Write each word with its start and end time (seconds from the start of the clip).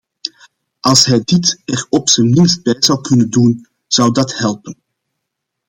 Als 0.81 1.05
hij 1.05 1.21
dit 1.23 1.61
er 1.65 1.85
op 1.89 2.09
zijn 2.09 2.29
minst 2.29 2.63
bij 2.63 2.75
zou 2.79 3.01
kunnen 3.01 3.29
doen, 3.29 3.67
zou 3.87 4.11
dat 4.11 4.37
helpen. 4.37 4.77